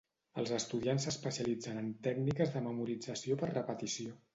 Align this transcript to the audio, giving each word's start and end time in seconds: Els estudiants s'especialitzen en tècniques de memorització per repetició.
Els 0.43 0.53
estudiants 0.55 1.05
s'especialitzen 1.09 1.79
en 1.85 1.95
tècniques 2.11 2.59
de 2.59 2.67
memorització 2.73 3.43
per 3.45 3.57
repetició. 3.57 4.23